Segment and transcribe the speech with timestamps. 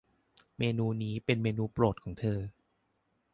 [0.57, 2.39] เมนูนี้เป็นเมนูโปรดของเธอ